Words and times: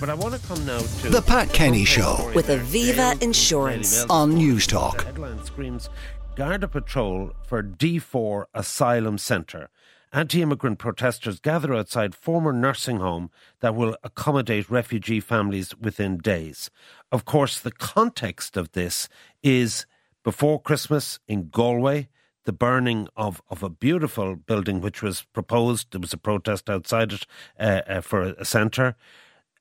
But 0.00 0.10
I 0.10 0.14
want 0.14 0.34
to 0.34 0.46
come 0.46 0.64
now 0.64 0.78
to 0.78 1.10
The 1.10 1.20
Pat 1.20 1.52
Kenny 1.52 1.84
Show 1.84 2.30
with 2.32 2.46
Aviva 2.46 3.20
Insurance 3.20 4.04
on 4.04 4.36
Newstalk. 4.36 4.98
The 4.98 5.04
headline 5.06 5.44
screams 5.44 5.90
Garda 6.36 6.68
Patrol 6.68 7.32
for 7.44 7.64
D4 7.64 8.44
Asylum 8.54 9.18
Centre. 9.18 9.70
Anti 10.12 10.40
immigrant 10.40 10.78
protesters 10.78 11.40
gather 11.40 11.74
outside 11.74 12.14
former 12.14 12.52
nursing 12.52 12.98
home 12.98 13.30
that 13.58 13.74
will 13.74 13.96
accommodate 14.04 14.70
refugee 14.70 15.18
families 15.18 15.76
within 15.76 16.18
days. 16.18 16.70
Of 17.10 17.24
course, 17.24 17.58
the 17.58 17.72
context 17.72 18.56
of 18.56 18.70
this 18.72 19.08
is 19.42 19.84
before 20.22 20.62
Christmas 20.62 21.18
in 21.26 21.48
Galway, 21.48 22.08
the 22.44 22.52
burning 22.52 23.08
of, 23.16 23.42
of 23.50 23.64
a 23.64 23.68
beautiful 23.68 24.36
building 24.36 24.80
which 24.80 25.02
was 25.02 25.24
proposed. 25.32 25.88
There 25.90 26.00
was 26.00 26.12
a 26.12 26.18
protest 26.18 26.70
outside 26.70 27.12
it 27.12 27.26
uh, 27.58 27.80
uh, 27.88 28.00
for 28.00 28.22
a, 28.22 28.34
a 28.38 28.44
centre. 28.44 28.94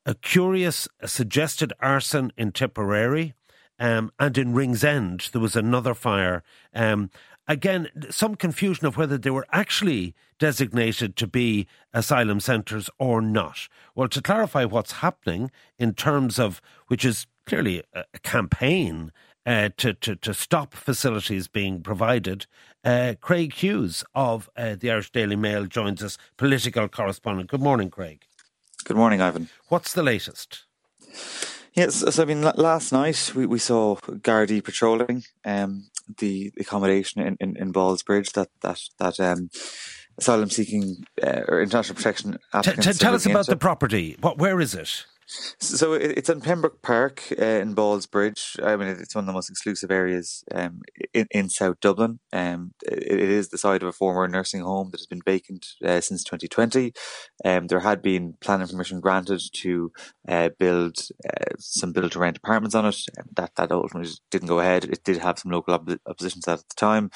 A 0.08 0.16
curious 0.16 0.88
suggested 1.06 1.74
arson 1.82 2.32
in 2.38 2.54
Tipperary. 2.54 3.34
Um, 3.78 4.10
and 4.18 4.38
in 4.38 4.54
Ringsend, 4.54 5.30
there 5.34 5.42
was 5.42 5.58
another 5.58 5.94
fire. 5.94 6.44
Um, 6.74 7.10
again, 7.46 7.90
some 8.10 8.36
confusion 8.36 8.88
of 8.88 8.96
whether 8.96 9.18
they 9.18 9.32
were 9.32 9.46
actually 9.52 10.16
designated 10.40 11.18
to 11.18 11.28
be 11.28 11.68
asylum 11.94 12.40
centres 12.40 12.90
or 12.98 13.22
not. 13.22 13.68
Well, 13.96 14.08
to 14.08 14.22
clarify 14.22 14.64
what's 14.64 14.94
happening 14.94 15.52
in 15.78 15.94
terms 15.94 16.40
of, 16.40 16.62
which 16.88 17.04
is 17.04 17.28
clearly 17.46 17.84
a, 17.94 18.06
campaign 18.24 19.12
uh, 19.46 19.72
to, 19.76 19.94
to, 19.94 20.16
to 20.16 20.34
stop 20.34 20.74
facilities 20.74 21.50
being 21.50 21.82
provided, 21.82 22.46
uh, 22.86 23.16
Craig 23.20 23.56
Hughes 23.56 24.06
of 24.16 24.50
uh, 24.56 24.78
the 24.80 24.90
Irish 24.90 25.12
Daily 25.12 25.36
Mail 25.36 25.66
joins 25.66 26.02
us, 26.02 26.18
political 26.38 26.88
correspondent. 26.88 27.50
Good 27.50 27.62
morning, 27.62 27.90
Craig. 27.90 28.27
Good 28.88 28.96
morning, 28.96 29.20
Ivan. 29.20 29.50
What's 29.68 29.92
the 29.92 30.02
latest? 30.02 30.64
Yes, 31.74 32.06
so 32.16 32.24
I 32.24 32.26
mean, 32.26 32.42
last 32.42 32.94
night 32.94 33.34
we, 33.36 33.46
we 33.46 33.60
saw 33.60 33.98
Gardaí 33.98 34.64
patrolling 34.64 35.24
um, 35.44 35.90
the 36.20 36.54
accommodation 36.58 37.22
in, 37.22 37.36
in, 37.42 37.58
in 37.58 37.74
Ballsbridge 37.74 38.32
that 38.32 38.48
that 38.62 38.80
that 38.98 39.20
um, 39.20 39.50
asylum 40.18 40.50
seeking 40.50 41.06
uh, 41.22 41.42
or 41.50 41.62
international 41.62 41.98
protection 41.98 42.38
applicants. 42.54 42.86
T- 42.88 42.94
t- 42.94 43.00
tell 43.00 43.14
us 43.14 43.26
about 43.26 43.40
into. 43.40 43.52
the 43.52 43.58
property. 43.58 44.16
What? 44.22 44.38
Where 44.38 44.62
is 44.62 44.74
it? 44.74 45.06
So 45.60 45.94
it's 45.94 46.30
in 46.30 46.40
Pembroke 46.40 46.82
Park 46.82 47.22
uh, 47.38 47.44
in 47.44 47.76
Ballsbridge. 47.76 48.64
I 48.64 48.78
mean, 48.78 48.88
it's 48.88 49.14
one 49.14 49.24
of 49.24 49.28
the 49.28 49.34
most 49.34 49.50
exclusive 49.50 49.92
areas 49.92 50.46
um, 50.54 50.82
in, 51.14 51.28
in 51.32 51.50
South 51.50 51.82
Dublin. 51.82 52.20
Um, 52.32 52.72
it, 52.86 53.04
it 53.04 53.30
is 53.30 53.50
the 53.50 53.58
site 53.58 53.82
of 53.82 53.90
a 53.90 53.92
former 53.92 54.28
nursing 54.30 54.62
home 54.62 54.90
that 54.92 55.02
has 55.02 55.06
been 55.06 55.22
vacant 55.26 55.66
uh, 55.84 56.00
since 56.00 56.24
2020. 56.24 56.94
Um, 57.44 57.68
there 57.68 57.82
had 57.82 58.02
been 58.02 58.36
planning 58.40 58.68
permission 58.68 59.02
granted 59.02 59.42
to 59.56 59.92
uh, 60.30 60.50
build 60.58 60.98
uh, 61.26 61.56
some 61.60 61.92
build 61.92 62.14
to 62.14 62.20
rent 62.20 62.38
apartments 62.38 62.76
on 62.76 62.86
it. 62.86 62.98
That 63.36 63.56
that 63.58 63.72
ultimately 63.72 64.12
didn't 64.32 64.48
go 64.48 64.60
ahead. 64.60 64.86
It 64.86 65.04
did 65.04 65.18
have 65.18 65.40
some 65.40 65.52
local 65.52 65.74
op- 65.74 65.90
opposition 66.06 66.42
to 66.42 66.52
that 66.52 66.60
at 66.60 66.70
the 66.70 66.76
time. 66.78 67.12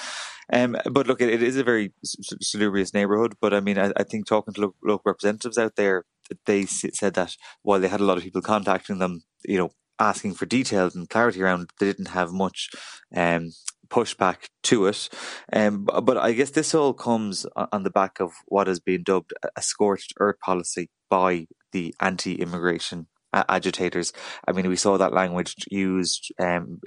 Um, 0.51 0.75
but 0.91 1.07
look, 1.07 1.21
it, 1.21 1.29
it 1.29 1.41
is 1.41 1.55
a 1.55 1.63
very 1.63 1.93
salubrious 2.03 2.93
neighbourhood. 2.93 3.35
But 3.39 3.53
I 3.53 3.61
mean, 3.61 3.77
I, 3.77 3.93
I 3.95 4.03
think 4.03 4.25
talking 4.25 4.53
to 4.55 4.61
lo- 4.61 4.75
local 4.83 5.03
representatives 5.05 5.57
out 5.57 5.77
there, 5.77 6.03
they 6.45 6.65
said 6.65 7.13
that 7.15 7.35
while 7.61 7.79
they 7.79 7.87
had 7.87 8.01
a 8.01 8.05
lot 8.05 8.17
of 8.17 8.23
people 8.23 8.41
contacting 8.41 8.99
them, 8.99 9.23
you 9.45 9.57
know, 9.57 9.71
asking 9.99 10.33
for 10.33 10.45
details 10.45 10.95
and 10.95 11.09
clarity 11.09 11.41
around, 11.41 11.69
they 11.79 11.85
didn't 11.85 12.07
have 12.07 12.31
much 12.31 12.69
um, 13.15 13.51
pushback 13.89 14.47
to 14.63 14.87
it. 14.87 15.09
Um, 15.53 15.85
but 15.85 16.17
I 16.17 16.31
guess 16.31 16.51
this 16.51 16.73
all 16.73 16.93
comes 16.93 17.45
on 17.71 17.83
the 17.83 17.91
back 17.91 18.19
of 18.19 18.31
what 18.47 18.67
has 18.67 18.79
been 18.79 19.03
dubbed 19.03 19.33
a 19.55 19.61
scorched 19.61 20.13
earth 20.19 20.39
policy 20.39 20.89
by 21.09 21.47
the 21.71 21.93
anti-immigration 21.99 23.07
agitators. 23.33 24.11
I 24.47 24.51
mean, 24.51 24.67
we 24.67 24.75
saw 24.75 24.97
that 24.97 25.13
language 25.13 25.55
used 25.69 26.33
um, 26.39 26.79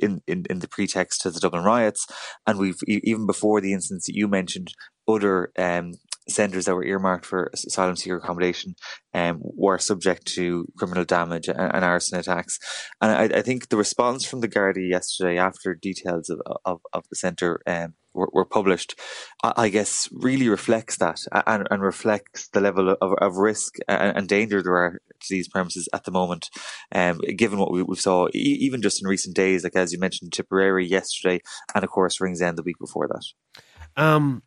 in, 0.00 0.22
in 0.26 0.44
in 0.48 0.58
the 0.60 0.68
pretext 0.68 1.20
to 1.22 1.30
the 1.30 1.40
Dublin 1.40 1.64
riots, 1.64 2.06
and 2.46 2.58
we've 2.58 2.78
even 2.86 3.26
before 3.26 3.60
the 3.60 3.72
incidents 3.72 4.06
that 4.06 4.14
you 4.16 4.28
mentioned, 4.28 4.72
other 5.06 5.52
um, 5.58 5.92
centres 6.28 6.66
that 6.66 6.74
were 6.74 6.84
earmarked 6.84 7.26
for 7.26 7.50
asylum 7.52 7.96
seeker 7.96 8.16
accommodation 8.16 8.74
um, 9.14 9.40
were 9.42 9.78
subject 9.78 10.26
to 10.26 10.66
criminal 10.76 11.04
damage 11.04 11.48
and, 11.48 11.58
and 11.58 11.84
arson 11.84 12.18
attacks. 12.18 12.58
And 13.00 13.10
I, 13.10 13.38
I, 13.38 13.42
think 13.42 13.68
the 13.68 13.76
response 13.76 14.24
from 14.24 14.40
the 14.40 14.48
Gardaí 14.48 14.88
yesterday, 14.88 15.38
after 15.38 15.74
details 15.74 16.30
of 16.30 16.40
of, 16.64 16.80
of 16.92 17.04
the 17.08 17.16
centre 17.16 17.60
um, 17.66 17.94
were, 18.14 18.28
were, 18.32 18.44
published, 18.44 18.94
I, 19.42 19.52
I, 19.56 19.68
guess 19.68 20.08
really 20.12 20.48
reflects 20.48 20.96
that 20.98 21.20
and, 21.46 21.66
and 21.70 21.82
reflects 21.82 22.48
the 22.48 22.60
level 22.60 22.90
of, 23.00 23.12
of 23.18 23.36
risk 23.36 23.76
and, 23.88 24.16
and, 24.16 24.28
danger 24.28 24.62
there 24.62 24.76
are 24.76 25.00
to 25.20 25.26
these 25.28 25.48
premises 25.48 25.88
at 25.92 26.04
the 26.04 26.10
moment. 26.10 26.50
Um, 26.94 27.20
given 27.36 27.58
what 27.58 27.72
we, 27.72 27.82
we 27.82 27.96
saw, 27.96 28.28
e- 28.28 28.58
even 28.60 28.82
just 28.82 29.02
in 29.02 29.08
recent 29.08 29.34
days, 29.34 29.64
like 29.64 29.76
as 29.76 29.92
you 29.92 29.98
mentioned, 29.98 30.32
Tipperary 30.32 30.86
yesterday, 30.86 31.40
and 31.74 31.84
of 31.84 31.90
course 31.90 32.20
Ringsend 32.20 32.56
the 32.56 32.62
week 32.62 32.78
before 32.78 33.08
that. 33.08 34.02
Um, 34.02 34.42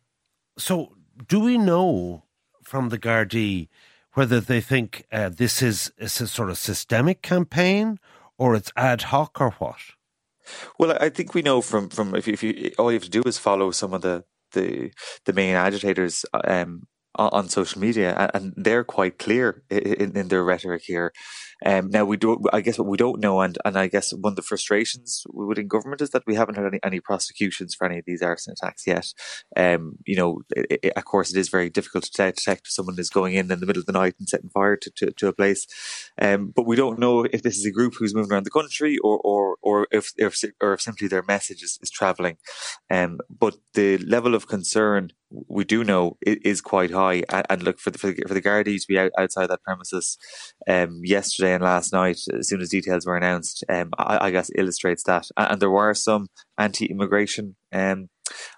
so 0.58 0.95
do 1.28 1.40
we 1.40 1.58
know 1.58 2.24
from 2.62 2.88
the 2.88 2.98
Gardaí 2.98 3.68
whether 4.12 4.40
they 4.40 4.60
think 4.60 5.06
uh, 5.12 5.28
this 5.28 5.62
is, 5.62 5.92
is 5.98 6.20
a 6.20 6.26
sort 6.26 6.50
of 6.50 6.56
systemic 6.56 7.22
campaign 7.22 7.98
or 8.38 8.54
it's 8.54 8.72
ad 8.76 9.02
hoc 9.02 9.40
or 9.40 9.50
what? 9.58 9.80
Well, 10.78 10.96
I 11.00 11.08
think 11.08 11.34
we 11.34 11.42
know 11.42 11.60
from 11.60 11.88
from 11.88 12.14
if 12.14 12.26
you, 12.26 12.34
if 12.34 12.42
you 12.42 12.72
all 12.78 12.90
you 12.90 12.96
have 12.96 13.04
to 13.04 13.10
do 13.10 13.22
is 13.26 13.38
follow 13.38 13.70
some 13.72 13.92
of 13.92 14.02
the 14.02 14.24
the 14.52 14.92
the 15.24 15.32
main 15.32 15.54
agitators 15.54 16.24
um, 16.44 16.86
on 17.16 17.48
social 17.48 17.80
media, 17.80 18.30
and 18.34 18.52
they're 18.56 18.84
quite 18.84 19.18
clear 19.18 19.62
in, 19.70 20.16
in 20.16 20.28
their 20.28 20.44
rhetoric 20.44 20.82
here. 20.84 21.12
Um, 21.64 21.88
now 21.88 22.04
we 22.04 22.18
don't. 22.18 22.44
I 22.52 22.60
guess 22.60 22.78
what 22.78 22.88
we 22.88 22.98
don't 22.98 23.20
know, 23.20 23.40
and, 23.40 23.56
and 23.64 23.78
I 23.78 23.86
guess 23.86 24.12
one 24.12 24.32
of 24.32 24.36
the 24.36 24.42
frustrations 24.42 25.24
within 25.32 25.68
government 25.68 26.02
is 26.02 26.10
that 26.10 26.24
we 26.26 26.34
haven't 26.34 26.56
had 26.56 26.66
any, 26.66 26.80
any 26.84 27.00
prosecutions 27.00 27.74
for 27.74 27.86
any 27.86 27.98
of 27.98 28.04
these 28.06 28.20
arson 28.20 28.52
attacks 28.52 28.86
yet. 28.86 29.06
Um, 29.56 29.96
you 30.04 30.16
know, 30.16 30.42
it, 30.54 30.80
it, 30.82 30.92
of 30.94 31.04
course, 31.06 31.30
it 31.30 31.38
is 31.38 31.48
very 31.48 31.70
difficult 31.70 32.04
to 32.04 32.10
detect 32.10 32.66
if 32.66 32.72
someone 32.72 32.98
is 32.98 33.08
going 33.08 33.34
in 33.34 33.50
in 33.50 33.60
the 33.60 33.66
middle 33.66 33.80
of 33.80 33.86
the 33.86 33.92
night 33.92 34.16
and 34.18 34.28
setting 34.28 34.50
fire 34.50 34.76
to, 34.76 34.90
to, 34.96 35.10
to 35.12 35.28
a 35.28 35.32
place. 35.32 35.66
Um, 36.20 36.52
but 36.54 36.66
we 36.66 36.76
don't 36.76 36.98
know 36.98 37.24
if 37.24 37.42
this 37.42 37.56
is 37.56 37.64
a 37.64 37.72
group 37.72 37.94
who's 37.98 38.14
moving 38.14 38.32
around 38.32 38.44
the 38.44 38.50
country 38.50 38.98
or 38.98 39.18
or 39.24 39.56
or 39.62 39.88
if, 39.90 40.12
if 40.18 40.42
or 40.60 40.74
if 40.74 40.82
simply 40.82 41.08
their 41.08 41.22
message 41.22 41.62
is, 41.62 41.78
is 41.82 41.90
traveling. 41.90 42.36
Um, 42.90 43.18
but 43.30 43.56
the 43.72 43.96
level 43.98 44.34
of 44.34 44.46
concern 44.46 45.12
we 45.30 45.64
do 45.64 45.82
know 45.82 46.18
is 46.22 46.60
quite 46.60 46.90
high. 46.90 47.05
And, 47.12 47.62
look 47.62 47.78
for 47.78 47.90
the 47.90 47.98
for 47.98 48.08
the, 48.08 48.42
Gardaí 48.42 48.80
to 48.80 48.86
be 48.88 48.98
out, 48.98 49.12
outside 49.18 49.48
that 49.48 49.62
premises 49.62 50.18
um, 50.68 51.00
yesterday 51.02 51.54
and 51.54 51.64
last 51.64 51.92
night, 51.92 52.18
as 52.38 52.48
soon 52.48 52.60
as 52.60 52.70
details 52.70 53.06
were 53.06 53.16
announced, 53.16 53.64
um, 53.68 53.90
I, 53.98 54.26
I, 54.26 54.30
guess 54.30 54.50
illustrates 54.56 55.02
that. 55.04 55.26
And 55.36 55.60
there 55.60 55.70
were 55.70 55.94
some 55.94 56.28
anti-immigration 56.58 57.56
um, 57.72 58.08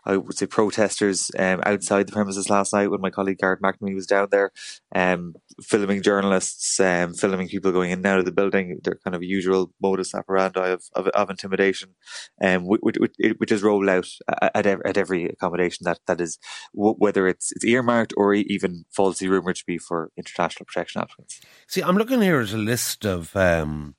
I 0.04 0.16
would 0.16 0.36
say 0.36 0.46
protesters 0.46 1.30
um, 1.38 1.60
outside 1.64 2.06
the 2.06 2.12
premises 2.12 2.50
last 2.50 2.72
night 2.72 2.90
when 2.90 3.00
my 3.00 3.10
colleague 3.10 3.38
Garrett 3.38 3.62
McNamee 3.62 3.94
was 3.94 4.06
down 4.06 4.28
there, 4.30 4.52
um, 4.94 5.34
filming 5.62 6.02
journalists, 6.02 6.78
um, 6.80 7.14
filming 7.14 7.48
people 7.48 7.72
going 7.72 7.90
in 7.90 7.98
and 7.98 8.06
out 8.06 8.18
of 8.18 8.24
the 8.24 8.32
building. 8.32 8.80
Their 8.82 8.98
kind 9.04 9.14
of 9.14 9.22
usual 9.22 9.72
modus 9.82 10.14
operandi 10.14 10.68
of, 10.68 10.84
of, 10.94 11.08
of 11.08 11.30
intimidation, 11.30 11.94
um, 12.42 12.66
which, 12.66 12.96
which, 12.98 13.52
is 13.52 13.62
rolled 13.62 13.88
out 13.88 14.08
at, 14.54 14.66
at 14.66 14.96
every 14.96 15.26
accommodation 15.26 15.84
that 15.84 16.00
that 16.06 16.20
is 16.20 16.38
whether 16.72 17.26
it's 17.26 17.52
it's 17.52 17.64
earmarked 17.64 18.14
or 18.16 18.34
even 18.34 18.84
falsely 18.90 19.28
rumored 19.28 19.56
to 19.56 19.64
be 19.66 19.78
for 19.78 20.10
international 20.16 20.66
protection 20.66 21.00
applicants. 21.00 21.40
See, 21.66 21.82
I'm 21.82 21.96
looking 21.96 22.22
here 22.22 22.40
at 22.40 22.52
a 22.52 22.56
list 22.56 23.04
of 23.04 23.34
um, 23.36 23.94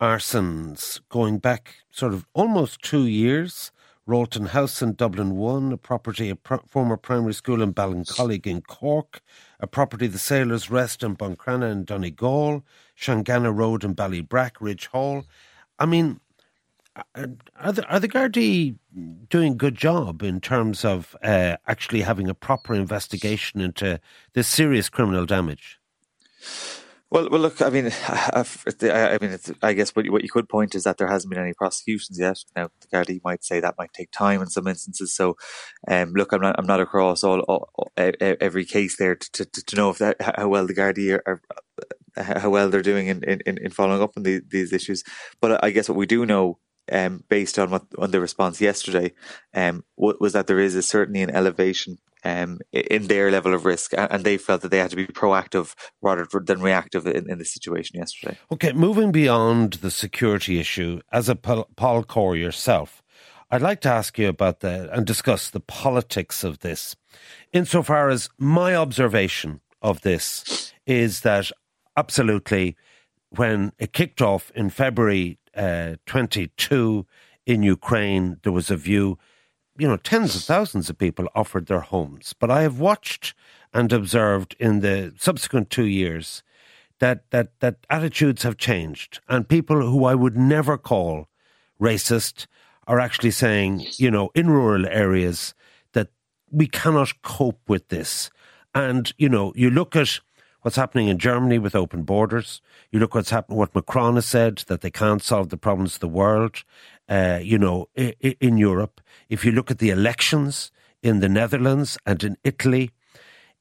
arsons 0.00 1.00
going 1.08 1.38
back 1.38 1.76
sort 1.90 2.14
of 2.14 2.26
almost 2.32 2.82
two 2.82 3.06
years. 3.06 3.70
Rolton 4.10 4.46
House 4.46 4.82
in 4.82 4.94
Dublin 4.94 5.36
1, 5.36 5.72
a 5.72 5.76
property, 5.76 6.30
a 6.30 6.58
former 6.66 6.96
primary 6.96 7.32
school 7.32 7.62
in 7.62 7.72
Ballincollig 7.72 8.44
in 8.44 8.60
Cork, 8.60 9.22
a 9.60 9.68
property, 9.68 10.08
the 10.08 10.18
Sailors 10.18 10.68
Rest 10.68 11.04
in 11.04 11.16
Buncrana 11.16 11.70
in 11.70 11.84
Donegal, 11.84 12.64
Shanganagh 12.98 13.56
Road 13.56 13.84
in 13.84 13.94
Ballybrack, 13.94 14.52
Ridge 14.58 14.86
Hall. 14.88 15.24
I 15.78 15.86
mean, 15.86 16.18
are 17.14 17.72
the, 17.72 17.86
are 17.86 18.00
the 18.00 18.08
Gardaí 18.08 18.74
doing 19.28 19.52
a 19.52 19.56
good 19.56 19.76
job 19.76 20.24
in 20.24 20.40
terms 20.40 20.84
of 20.84 21.14
uh, 21.22 21.56
actually 21.68 22.00
having 22.00 22.28
a 22.28 22.34
proper 22.34 22.74
investigation 22.74 23.60
into 23.60 24.00
this 24.32 24.48
serious 24.48 24.88
criminal 24.88 25.24
damage? 25.24 25.78
Well, 27.10 27.28
well, 27.28 27.40
look. 27.40 27.60
I 27.60 27.70
mean, 27.70 27.90
I, 28.08 29.18
mean, 29.20 29.36
I 29.62 29.72
guess 29.72 29.90
what 29.90 30.04
you, 30.04 30.12
what 30.12 30.22
you 30.22 30.28
could 30.28 30.48
point 30.48 30.74
is 30.76 30.84
that 30.84 30.96
there 30.96 31.08
hasn't 31.08 31.32
been 31.32 31.42
any 31.42 31.54
prosecutions 31.54 32.18
yet. 32.20 32.38
Now, 32.54 32.70
the 32.80 32.86
Gardaí 32.86 33.20
might 33.24 33.42
say 33.44 33.58
that 33.58 33.74
might 33.78 33.92
take 33.92 34.12
time 34.12 34.40
in 34.40 34.48
some 34.48 34.68
instances. 34.68 35.14
So, 35.14 35.36
um, 35.88 36.12
look, 36.12 36.32
I'm 36.32 36.40
not, 36.40 36.56
I'm 36.58 36.66
not 36.66 36.80
across 36.80 37.24
all, 37.24 37.40
all 37.40 37.92
every 37.96 38.64
case 38.64 38.96
there 38.96 39.16
to, 39.16 39.44
to, 39.44 39.64
to 39.64 39.76
know 39.76 39.90
if 39.90 39.98
that 39.98 40.16
how 40.20 40.48
well 40.48 40.66
the 40.66 40.74
Gardaí 40.74 41.18
are, 41.26 41.40
are 42.16 42.22
how 42.22 42.50
well 42.50 42.70
they're 42.70 42.82
doing 42.82 43.08
in, 43.08 43.24
in, 43.24 43.58
in 43.58 43.70
following 43.70 44.02
up 44.02 44.12
on 44.16 44.22
the, 44.22 44.40
these 44.48 44.72
issues. 44.72 45.02
But 45.40 45.62
I 45.64 45.70
guess 45.70 45.88
what 45.88 45.98
we 45.98 46.06
do 46.06 46.24
know 46.24 46.58
um, 46.92 47.24
based 47.28 47.58
on 47.58 47.70
what 47.70 47.84
on 47.98 48.10
the 48.10 48.20
response 48.20 48.60
yesterday, 48.60 49.12
um, 49.54 49.84
was 49.96 50.32
that 50.32 50.46
there 50.46 50.58
is 50.58 50.74
a, 50.74 50.82
certainly 50.82 51.22
an 51.22 51.30
elevation 51.30 51.98
um, 52.24 52.60
in 52.72 53.06
their 53.06 53.30
level 53.30 53.54
of 53.54 53.64
risk, 53.64 53.92
and 53.96 54.24
they 54.24 54.36
felt 54.36 54.62
that 54.62 54.70
they 54.70 54.78
had 54.78 54.90
to 54.90 54.96
be 54.96 55.06
proactive 55.06 55.74
rather 56.02 56.26
than 56.40 56.60
reactive 56.60 57.06
in, 57.06 57.30
in 57.30 57.38
the 57.38 57.44
situation 57.44 57.98
yesterday. 57.98 58.36
Okay, 58.52 58.72
moving 58.72 59.12
beyond 59.12 59.74
the 59.74 59.90
security 59.90 60.58
issue, 60.58 61.00
as 61.12 61.28
a 61.28 61.36
pol 61.36 61.66
corr 62.04 62.38
yourself, 62.38 63.02
I'd 63.50 63.62
like 63.62 63.80
to 63.80 63.90
ask 63.90 64.18
you 64.18 64.28
about 64.28 64.60
the 64.60 64.88
and 64.92 65.06
discuss 65.06 65.50
the 65.50 65.60
politics 65.60 66.44
of 66.44 66.60
this, 66.60 66.94
insofar 67.52 68.08
as 68.08 68.28
my 68.38 68.76
observation 68.76 69.60
of 69.82 70.02
this 70.02 70.72
is 70.86 71.20
that 71.20 71.50
absolutely, 71.96 72.76
when 73.30 73.72
it 73.78 73.92
kicked 73.92 74.22
off 74.22 74.52
in 74.54 74.70
February 74.70 75.38
uh, 75.56 75.96
22 76.06 77.06
in 77.46 77.62
Ukraine, 77.62 78.38
there 78.42 78.52
was 78.52 78.70
a 78.70 78.76
view 78.76 79.18
you 79.80 79.88
know, 79.88 79.96
tens 79.96 80.36
of 80.36 80.42
thousands 80.42 80.90
of 80.90 80.98
people 80.98 81.26
offered 81.34 81.66
their 81.66 81.80
homes. 81.80 82.34
But 82.38 82.50
I 82.50 82.62
have 82.62 82.78
watched 82.78 83.34
and 83.72 83.92
observed 83.92 84.54
in 84.60 84.80
the 84.80 85.14
subsequent 85.18 85.70
two 85.70 85.86
years 85.86 86.42
that, 86.98 87.30
that, 87.30 87.58
that 87.60 87.76
attitudes 87.88 88.42
have 88.42 88.58
changed. 88.58 89.20
And 89.28 89.48
people 89.48 89.80
who 89.80 90.04
I 90.04 90.14
would 90.14 90.36
never 90.36 90.76
call 90.76 91.28
racist 91.80 92.46
are 92.86 93.00
actually 93.00 93.30
saying, 93.30 93.86
you 93.96 94.10
know, 94.10 94.30
in 94.34 94.50
rural 94.50 94.86
areas 94.86 95.54
that 95.94 96.08
we 96.50 96.66
cannot 96.66 97.22
cope 97.22 97.60
with 97.66 97.88
this. 97.88 98.30
And, 98.74 99.12
you 99.16 99.28
know, 99.28 99.52
you 99.56 99.70
look 99.70 99.96
at 99.96 100.20
what's 100.62 100.76
happening 100.76 101.08
in 101.08 101.18
Germany 101.18 101.58
with 101.58 101.74
open 101.74 102.02
borders. 102.02 102.60
You 102.90 103.00
look 103.00 103.14
what's 103.14 103.30
happening, 103.30 103.58
what 103.58 103.74
Macron 103.74 104.16
has 104.16 104.26
said, 104.26 104.58
that 104.66 104.82
they 104.82 104.90
can't 104.90 105.22
solve 105.22 105.48
the 105.48 105.56
problems 105.56 105.94
of 105.94 106.00
the 106.00 106.08
world 106.08 106.64
uh, 107.10 107.40
you 107.42 107.58
know, 107.58 107.88
in, 107.96 108.56
Europe. 108.56 109.00
If 109.28 109.44
you 109.44 109.52
look 109.52 109.70
at 109.70 109.78
the 109.78 109.90
elections 109.90 110.70
in 111.02 111.20
the 111.20 111.28
Netherlands 111.28 111.98
and 112.06 112.22
in 112.22 112.36
Italy, 112.44 112.92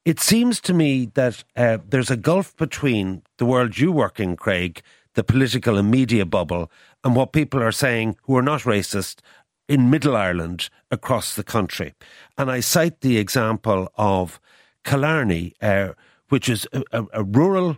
it 0.05 0.19
seems 0.19 0.61
to 0.61 0.73
me 0.73 1.07
that 1.15 1.43
uh, 1.55 1.79
there's 1.87 2.11
a 2.11 2.17
gulf 2.17 2.55
between 2.55 3.23
the 3.37 3.45
world 3.45 3.79
you 3.79 3.91
work 3.91 4.19
in, 4.19 4.37
Craig, 4.37 4.81
the 5.15 5.23
political 5.23 5.77
and 5.77 5.89
media 5.89 6.25
bubble, 6.25 6.71
and 7.03 7.15
what 7.15 7.33
people 7.33 7.61
are 7.61 7.71
saying 7.71 8.15
who 8.23 8.37
are 8.37 8.43
not 8.43 8.61
racist 8.61 9.19
in 9.67 9.89
Middle 9.89 10.15
Ireland 10.15 10.69
across 10.91 11.35
the 11.35 11.43
country. 11.43 11.95
And 12.37 12.51
I 12.51 12.59
cite 12.59 13.01
the 13.01 13.17
example 13.17 13.91
of 13.97 14.39
Killarney, 14.83 15.53
uh, 15.61 15.89
which 16.29 16.49
is 16.49 16.67
a, 16.91 17.03
a 17.13 17.23
rural 17.23 17.77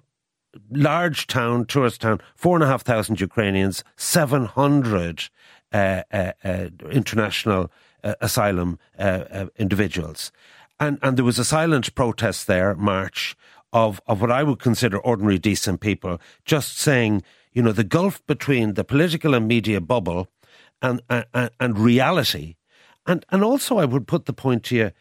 large 0.69 1.27
town, 1.27 1.65
tourist 1.65 2.01
town, 2.01 2.19
four 2.35 2.55
and 2.55 2.63
a 2.63 2.67
half 2.67 2.83
thousand 2.83 3.19
Ukrainians, 3.21 3.83
700 3.95 5.29
uh, 5.73 6.03
uh, 6.11 6.31
uh, 6.43 6.67
international 6.91 7.71
asylum 8.03 8.79
individuals. 9.57 10.31
And, 10.79 10.97
and 11.03 11.15
there 11.15 11.25
was 11.25 11.37
a 11.37 11.45
silent 11.45 11.93
protest 11.93 12.47
there, 12.47 12.73
March, 12.75 13.35
of, 13.71 14.01
of 14.07 14.19
what 14.19 14.31
I 14.31 14.43
would 14.43 14.59
consider 14.59 14.97
ordinary 14.97 15.37
decent 15.37 15.79
people, 15.79 16.19
just 16.43 16.77
saying, 16.77 17.23
you 17.53 17.61
know, 17.61 17.71
the 17.71 17.83
gulf 17.83 18.25
between 18.25 18.73
the 18.73 18.83
political 18.83 19.35
and 19.35 19.47
media 19.47 19.79
bubble 19.79 20.27
and, 20.81 21.01
and, 21.09 21.51
and 21.59 21.79
reality. 21.79 22.55
And, 23.05 23.25
and 23.29 23.43
also, 23.43 23.77
I 23.77 23.85
would 23.85 24.07
put 24.07 24.25
the 24.25 24.33
point 24.33 24.63
to 24.65 24.75
you 24.75 24.91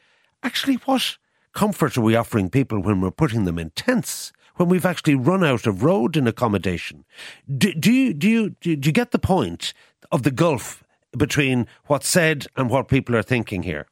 actually, 0.43 0.77
what 0.85 1.17
comfort 1.53 1.97
are 1.97 2.03
we 2.03 2.15
offering 2.15 2.51
people 2.51 2.81
when 2.81 3.01
we're 3.01 3.11
putting 3.11 3.45
them 3.45 3.59
in 3.59 3.71
tents? 3.71 4.33
When 4.61 4.69
we've 4.69 4.85
actually 4.85 5.15
run 5.15 5.43
out 5.43 5.67
of 5.67 5.83
road 5.83 6.19
and 6.19 6.29
accommodation, 6.29 7.07
do, 7.49 7.73
do 7.73 7.91
you 7.91 8.13
do 8.13 8.29
you 8.29 8.51
do 8.61 8.73
you 8.73 8.93
get 8.93 9.11
the 9.11 9.19
point 9.19 9.73
of 10.13 10.23
the 10.23 10.31
gulf 10.31 10.85
between 11.17 11.67
what's 11.87 12.07
said 12.07 12.47
and 12.57 12.69
what 12.69 12.87
people 12.87 13.17
are 13.17 13.23
thinking 13.23 13.63
here? 13.63 13.87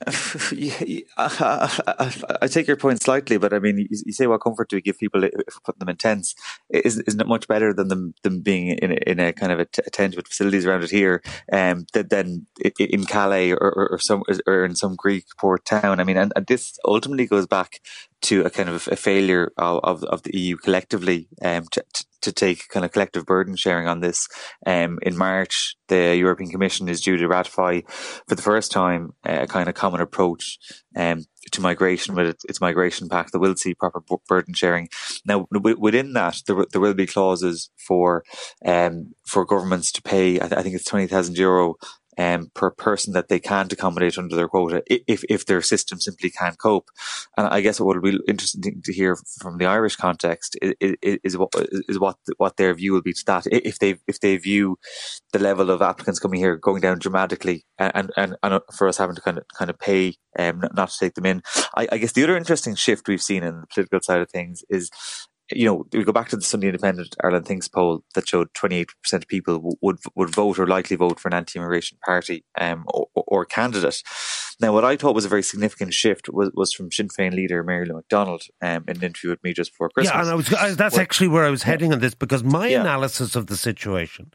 I 0.06 0.10
take 2.48 2.68
your 2.68 2.76
point 2.76 3.02
slightly, 3.02 3.36
but 3.36 3.52
I 3.52 3.58
mean, 3.58 3.88
you 3.90 4.12
say 4.12 4.28
what 4.28 4.40
comfort 4.40 4.70
do 4.70 4.76
we 4.76 4.80
give 4.80 4.96
people 4.96 5.24
if 5.24 5.32
we 5.34 5.42
put 5.64 5.76
them 5.78 5.88
in 5.88 5.96
tents? 5.96 6.36
Isn't, 6.70 7.06
isn't 7.06 7.20
it 7.20 7.26
much 7.26 7.48
better 7.48 7.74
than 7.74 7.88
them, 7.88 8.14
them 8.22 8.40
being 8.40 8.78
in 8.78 8.92
a, 8.92 8.96
in 9.06 9.20
a 9.20 9.32
kind 9.32 9.50
of 9.50 9.58
a 9.58 9.64
tent 9.66 10.16
with 10.16 10.28
facilities 10.28 10.64
around 10.64 10.84
it 10.84 10.90
here, 10.90 11.20
um, 11.52 11.84
than 11.92 12.46
in 12.78 13.04
Calais 13.06 13.50
or, 13.50 13.58
or, 13.58 13.88
or, 13.90 13.98
some 13.98 14.22
or 14.46 14.64
in 14.64 14.76
some 14.76 14.94
Greek 14.94 15.24
port 15.36 15.64
town? 15.64 15.98
I 16.00 16.04
mean, 16.04 16.16
and, 16.16 16.32
and 16.36 16.46
this 16.46 16.78
ultimately 16.86 17.26
goes 17.26 17.48
back 17.48 17.80
to 18.22 18.42
a 18.42 18.50
kind 18.50 18.68
of 18.68 18.88
a 18.88 18.96
failure 18.96 19.52
of, 19.56 19.80
of, 19.84 20.04
of 20.04 20.22
the 20.22 20.36
EU 20.36 20.56
collectively 20.56 21.28
um, 21.42 21.64
to, 21.70 21.84
to 22.20 22.32
take 22.32 22.68
kind 22.68 22.84
of 22.84 22.92
collective 22.92 23.24
burden 23.24 23.56
sharing 23.56 23.86
on 23.86 24.00
this. 24.00 24.28
Um, 24.66 24.98
in 25.02 25.16
March, 25.16 25.76
the 25.88 26.16
European 26.16 26.50
Commission 26.50 26.88
is 26.88 27.00
due 27.00 27.16
to 27.16 27.28
ratify 27.28 27.80
for 28.26 28.34
the 28.34 28.42
first 28.42 28.72
time 28.72 29.12
a 29.24 29.46
kind 29.46 29.68
of 29.68 29.74
common 29.74 30.00
approach 30.00 30.58
um, 30.96 31.24
to 31.52 31.60
migration 31.60 32.14
with 32.14 32.36
its 32.48 32.60
migration 32.60 33.08
pact 33.08 33.32
that 33.32 33.38
will 33.38 33.56
see 33.56 33.74
proper 33.74 34.02
burden 34.28 34.54
sharing. 34.54 34.88
Now, 35.24 35.46
within 35.50 36.12
that, 36.14 36.42
there, 36.46 36.66
there 36.72 36.80
will 36.80 36.94
be 36.94 37.06
clauses 37.06 37.70
for 37.76 38.24
um, 38.64 39.14
for 39.24 39.44
governments 39.44 39.92
to 39.92 40.02
pay. 40.02 40.40
I, 40.40 40.62
think 40.62 40.74
it's 40.74 40.84
twenty 40.84 41.06
thousand 41.06 41.38
euro 41.38 41.76
um, 42.18 42.50
per 42.52 42.70
person 42.70 43.12
that 43.12 43.28
they 43.28 43.38
can't 43.38 43.72
accommodate 43.72 44.18
under 44.18 44.34
their 44.34 44.48
quota 44.48 44.82
if, 44.86 45.24
if 45.28 45.46
their 45.46 45.62
system 45.62 46.00
simply 46.00 46.30
can't 46.30 46.58
cope. 46.58 46.90
And 47.36 47.46
I 47.46 47.60
guess 47.60 47.80
what 47.80 47.94
would 47.94 48.02
be 48.02 48.18
interesting 48.28 48.82
to 48.84 48.92
hear 48.92 49.16
from 49.40 49.58
the 49.58 49.66
Irish 49.66 49.96
context 49.96 50.58
is, 50.60 50.96
is, 51.02 51.38
what 51.38 51.50
is 51.88 51.98
what 51.98 52.16
what 52.36 52.56
their 52.56 52.74
view 52.74 52.92
will 52.92 53.02
be 53.02 53.12
to 53.12 53.24
that. 53.26 53.46
If 53.46 53.78
they 53.78 53.96
if 54.08 54.20
they 54.20 54.36
view 54.36 54.78
the 55.32 55.38
level 55.38 55.70
of 55.70 55.80
applicants 55.80 56.18
coming 56.18 56.40
here 56.40 56.56
going 56.56 56.80
down 56.80 56.98
dramatically, 56.98 57.64
and 57.78 58.12
and, 58.16 58.36
and 58.42 58.60
for 58.76 58.88
us 58.88 58.98
having 58.98 59.14
to 59.14 59.22
kind 59.22 59.38
of 59.38 59.44
kind 59.56 59.70
of 59.70 59.78
pay 59.78 60.16
um, 60.38 60.62
not 60.74 60.90
to 60.90 60.98
take 60.98 61.14
them 61.14 61.26
in. 61.26 61.42
I, 61.76 61.88
I 61.92 61.98
guess 61.98 62.12
the 62.12 62.24
other 62.24 62.36
interesting 62.36 62.74
shift 62.74 63.08
we've 63.08 63.22
seen 63.22 63.42
in 63.42 63.60
the 63.60 63.66
political 63.66 64.00
side 64.00 64.20
of 64.20 64.30
things 64.30 64.64
is 64.68 64.90
you 65.50 65.64
know, 65.64 65.86
we 65.92 66.04
go 66.04 66.12
back 66.12 66.28
to 66.28 66.36
the 66.36 66.42
Sunday 66.42 66.68
Independent 66.68 67.16
Ireland 67.22 67.46
Thinks 67.46 67.68
poll 67.68 68.04
that 68.14 68.28
showed 68.28 68.52
28% 68.54 68.88
of 69.12 69.28
people 69.28 69.76
would 69.80 69.98
would 70.14 70.34
vote 70.34 70.58
or 70.58 70.66
likely 70.66 70.96
vote 70.96 71.18
for 71.18 71.28
an 71.28 71.34
anti-immigration 71.34 71.98
party 72.04 72.44
um, 72.60 72.84
or, 72.88 73.08
or, 73.14 73.44
candidate. 73.44 74.02
Now, 74.60 74.72
what 74.72 74.84
I 74.84 74.96
thought 74.96 75.14
was 75.14 75.24
a 75.24 75.28
very 75.28 75.42
significant 75.42 75.94
shift 75.94 76.28
was, 76.28 76.50
was 76.54 76.72
from 76.72 76.90
Sinn 76.90 77.08
Féin 77.08 77.32
leader 77.32 77.62
Mary 77.62 77.86
Lou 77.86 77.94
McDonald 77.94 78.42
um, 78.60 78.84
in 78.88 78.96
an 78.96 79.04
interview 79.04 79.30
with 79.30 79.42
me 79.42 79.52
just 79.52 79.72
before 79.72 79.88
Christmas. 79.88 80.14
Yeah, 80.14 80.20
and 80.20 80.30
I 80.30 80.34
was 80.34 80.52
I, 80.52 80.70
that's 80.74 80.98
actually 80.98 81.28
where 81.28 81.44
I 81.44 81.50
was 81.50 81.62
heading 81.62 81.92
on 81.92 82.00
this 82.00 82.14
because 82.14 82.44
my 82.44 82.68
yeah. 82.68 82.80
analysis 82.80 83.36
of 83.36 83.46
the 83.46 83.56
situation 83.56 84.32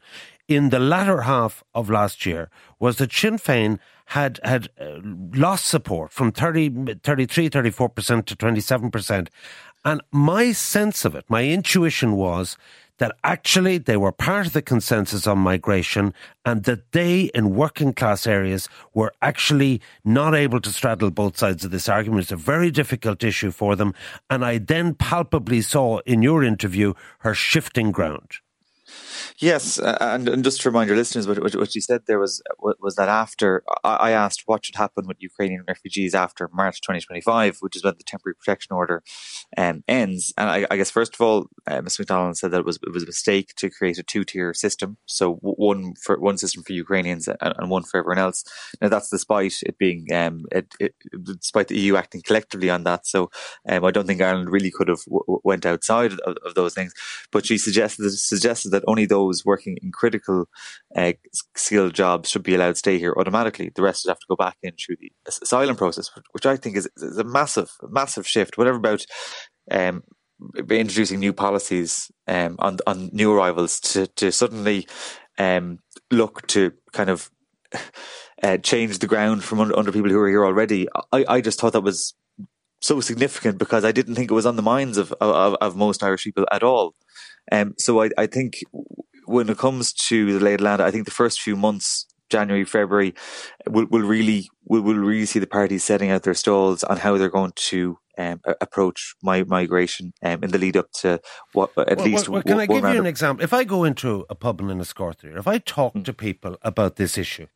in 0.48 0.70
the 0.70 0.78
latter 0.78 1.22
half 1.22 1.64
of 1.74 1.90
last 1.90 2.26
year 2.26 2.50
was 2.78 2.96
that 2.96 3.12
Sinn 3.12 3.38
Féin 3.38 3.78
had 4.06 4.38
had 4.44 4.68
uh, 4.78 4.98
lost 5.02 5.66
support 5.66 6.12
from 6.12 6.30
30, 6.30 6.96
33, 7.02 7.48
34% 7.48 8.26
to 8.26 8.36
27%. 8.36 9.28
And 9.84 10.00
my 10.10 10.52
sense 10.52 11.04
of 11.04 11.14
it, 11.14 11.24
my 11.28 11.44
intuition 11.44 12.16
was 12.16 12.56
that 12.98 13.12
actually 13.24 13.78
they 13.78 13.96
were 13.96 14.12
part 14.12 14.46
of 14.46 14.52
the 14.52 14.62
consensus 14.62 15.26
on 15.26 15.38
migration 15.38 16.14
and 16.44 16.62
that 16.64 16.92
they 16.92 17.22
in 17.34 17.54
working 17.54 17.92
class 17.92 18.26
areas 18.26 18.68
were 18.92 19.12
actually 19.20 19.80
not 20.04 20.34
able 20.34 20.60
to 20.60 20.70
straddle 20.70 21.10
both 21.10 21.36
sides 21.36 21.64
of 21.64 21.70
this 21.70 21.88
argument. 21.88 22.22
It's 22.22 22.32
a 22.32 22.36
very 22.36 22.70
difficult 22.70 23.24
issue 23.24 23.50
for 23.50 23.74
them. 23.74 23.94
And 24.30 24.44
I 24.44 24.58
then 24.58 24.94
palpably 24.94 25.60
saw 25.60 25.98
in 26.06 26.22
your 26.22 26.44
interview 26.44 26.94
her 27.18 27.34
shifting 27.34 27.90
ground. 27.90 28.38
Yes, 29.40 29.78
and, 29.78 30.28
and 30.28 30.44
just 30.44 30.60
to 30.60 30.70
remind 30.70 30.86
your 30.86 30.96
listeners, 30.96 31.26
what, 31.26 31.42
what 31.42 31.74
you 31.74 31.80
said 31.80 32.02
there 32.06 32.20
was 32.20 32.40
was 32.78 32.94
that 32.94 33.08
after 33.08 33.64
I 33.82 34.12
asked 34.12 34.42
what 34.46 34.64
should 34.64 34.76
happen 34.76 35.08
with 35.08 35.16
Ukrainian 35.20 35.64
refugees 35.66 36.14
after 36.14 36.48
March 36.52 36.80
2025, 36.82 37.58
which 37.58 37.74
is 37.74 37.82
when 37.82 37.94
the 37.98 38.04
temporary 38.04 38.36
protection 38.36 38.76
order 38.76 39.02
um, 39.56 39.82
ends. 39.88 40.32
And 40.38 40.48
I, 40.48 40.66
I, 40.70 40.76
guess 40.76 40.90
first 40.90 41.14
of 41.14 41.20
all, 41.20 41.46
uh, 41.66 41.82
Ms. 41.82 41.98
McDonald 41.98 42.36
said 42.36 42.52
that 42.52 42.60
it 42.60 42.64
was 42.64 42.78
it 42.86 42.92
was 42.92 43.02
a 43.02 43.06
mistake 43.06 43.54
to 43.56 43.70
create 43.70 43.98
a 43.98 44.04
two 44.04 44.22
tier 44.22 44.54
system, 44.54 44.98
so 45.06 45.34
one 45.40 45.94
for 46.00 46.16
one 46.20 46.38
system 46.38 46.62
for 46.62 46.72
Ukrainians 46.72 47.26
and, 47.26 47.38
and, 47.40 47.70
one 47.70 47.82
for 47.82 47.98
everyone 47.98 48.18
else. 48.18 48.44
Now 48.80 48.88
that's 48.88 49.10
despite 49.10 49.54
it 49.66 49.78
being 49.78 50.06
um, 50.14 50.44
it, 50.52 50.72
it, 50.78 50.94
despite 51.24 51.66
the 51.68 51.78
EU 51.80 51.96
acting 51.96 52.22
collectively 52.22 52.70
on 52.70 52.84
that. 52.84 53.04
So 53.04 53.32
um, 53.68 53.84
I 53.84 53.90
don't 53.90 54.06
think 54.06 54.20
Ireland 54.20 54.50
really 54.50 54.70
could 54.70 54.86
have 54.86 55.04
w- 55.06 55.40
went 55.42 55.66
outside 55.66 56.12
of, 56.12 56.36
of, 56.46 56.54
those 56.54 56.74
things. 56.74 56.94
But 57.32 57.46
she 57.46 57.58
suggested 57.58 58.08
suggested 58.12 58.70
that 58.70 58.84
only 58.86 59.06
those 59.06 59.23
those 59.26 59.44
working 59.44 59.76
in 59.82 59.92
critical 59.92 60.46
uh, 60.96 61.12
skilled 61.56 61.94
jobs 61.94 62.30
should 62.30 62.42
be 62.42 62.54
allowed 62.54 62.72
to 62.72 62.76
stay 62.76 62.98
here 62.98 63.14
automatically. 63.16 63.70
The 63.74 63.82
rest 63.82 64.04
would 64.04 64.10
have 64.10 64.18
to 64.18 64.26
go 64.28 64.36
back 64.36 64.56
in 64.62 64.72
through 64.72 64.96
the 65.00 65.12
asylum 65.26 65.76
process, 65.76 66.10
which 66.32 66.46
I 66.46 66.56
think 66.56 66.76
is, 66.76 66.88
is 66.96 67.18
a 67.18 67.24
massive, 67.24 67.70
massive 67.88 68.26
shift. 68.26 68.58
Whatever 68.58 68.78
about 68.78 69.04
um, 69.70 70.02
introducing 70.70 71.20
new 71.20 71.32
policies 71.32 72.10
um, 72.26 72.56
on 72.58 72.78
on 72.86 73.10
new 73.12 73.32
arrivals 73.32 73.80
to 73.80 74.06
to 74.08 74.32
suddenly 74.32 74.86
um, 75.38 75.78
look 76.10 76.46
to 76.48 76.72
kind 76.92 77.10
of 77.10 77.30
uh, 78.42 78.58
change 78.58 78.98
the 78.98 79.06
ground 79.06 79.44
from 79.44 79.60
under, 79.60 79.76
under, 79.76 79.92
people 79.92 80.10
who 80.10 80.18
are 80.18 80.28
here 80.28 80.44
already. 80.44 80.88
I, 81.12 81.24
I 81.28 81.40
just 81.40 81.60
thought 81.60 81.72
that 81.72 81.80
was 81.80 82.14
so 82.80 83.00
significant 83.00 83.58
because 83.58 83.84
I 83.84 83.92
didn't 83.92 84.14
think 84.14 84.30
it 84.30 84.34
was 84.34 84.46
on 84.46 84.56
the 84.56 84.62
minds 84.62 84.98
of 84.98 85.12
of, 85.20 85.56
of 85.60 85.76
most 85.76 86.02
Irish 86.02 86.24
people 86.24 86.46
at 86.50 86.62
all. 86.62 86.94
Um, 87.52 87.74
so 87.78 88.02
I, 88.02 88.10
I 88.16 88.26
think 88.26 88.60
when 89.26 89.48
it 89.48 89.58
comes 89.58 89.92
to 89.92 90.38
the 90.38 90.44
lay 90.44 90.54
of 90.54 90.60
land, 90.60 90.80
I 90.80 90.90
think 90.90 91.04
the 91.04 91.10
first 91.10 91.40
few 91.40 91.56
months 91.56 92.06
January, 92.30 92.64
February, 92.64 93.14
we'll, 93.66 93.86
we'll 93.90 94.06
really 94.06 94.48
we'll, 94.64 94.82
we'll 94.82 94.96
really 94.96 95.26
see 95.26 95.38
the 95.38 95.46
parties 95.46 95.84
setting 95.84 96.10
out 96.10 96.22
their 96.22 96.34
stalls 96.34 96.82
on 96.84 96.96
how 96.98 97.16
they're 97.16 97.28
going 97.28 97.52
to 97.54 97.98
um, 98.16 98.40
approach 98.60 99.14
my 99.22 99.42
migration 99.44 100.12
um, 100.22 100.42
in 100.42 100.50
the 100.50 100.58
lead 100.58 100.76
up 100.76 100.90
to 100.92 101.20
what 101.52 101.70
at 101.76 101.98
well, 101.98 102.06
least. 102.06 102.28
Well, 102.28 102.42
can 102.42 102.60
I 102.60 102.66
give 102.66 102.84
you 102.84 102.98
an 102.98 103.06
example? 103.06 103.44
If 103.44 103.52
I 103.52 103.64
go 103.64 103.84
into 103.84 104.24
a 104.30 104.34
pub 104.34 104.60
in 104.60 104.70
a 104.70 104.74
Enniscorthy, 104.74 105.36
if 105.36 105.46
I 105.46 105.58
talk 105.58 105.94
mm. 105.94 106.04
to 106.04 106.12
people 106.12 106.56
about 106.62 106.96
this 106.96 107.18
issue, 107.18 107.46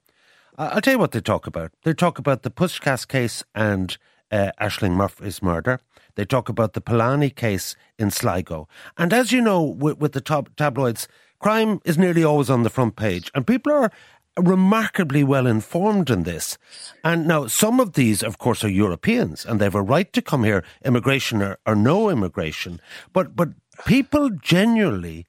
I'll 0.57 0.81
tell 0.81 0.95
you 0.95 0.99
what 0.99 1.13
they 1.13 1.21
talk 1.21 1.47
about. 1.47 1.73
They 1.85 1.95
talk 1.95 2.19
about 2.19 2.43
the 2.43 2.51
Puska's 2.51 3.05
case 3.05 3.45
and 3.55 3.97
uh, 4.31 4.51
Ashling 4.61 4.93
Murphy's 4.93 5.43
murder. 5.43 5.81
They 6.17 6.25
talk 6.25 6.49
about 6.49 6.73
the 6.73 6.81
Palani 6.81 7.35
case 7.35 7.77
in 7.97 8.11
Sligo. 8.11 8.69
And 8.97 9.13
as 9.13 9.31
you 9.31 9.41
know, 9.41 9.63
with, 9.63 9.99
with 9.99 10.13
the 10.13 10.21
top 10.21 10.49
tabloids, 10.57 11.07
crime 11.39 11.81
is 11.85 11.99
nearly 11.99 12.25
always 12.25 12.51
on 12.51 12.63
the 12.63 12.71
front 12.71 12.97
page. 12.97 13.31
And 13.35 13.47
people 13.47 13.73
are 13.73 13.91
remarkably 14.39 15.25
well 15.25 15.47
informed 15.47 16.11
in 16.11 16.23
this. 16.23 16.59
And 17.03 17.27
now, 17.27 17.47
some 17.47 17.81
of 17.81 17.95
these, 17.95 18.23
of 18.23 18.39
course, 18.39 18.65
are 18.65 18.69
Europeans 18.69 19.45
and 19.45 19.61
they 19.61 19.65
have 19.65 19.75
a 19.75 19.83
right 19.83 20.13
to 20.13 20.23
come 20.23 20.45
here, 20.45 20.65
immigration 20.85 21.43
or, 21.43 21.59
or 21.67 21.75
no 21.75 22.09
immigration. 22.09 22.81
But, 23.13 23.35
but 23.35 23.51
people 23.87 24.31
genuinely 24.31 25.27